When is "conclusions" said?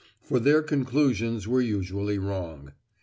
0.63-1.47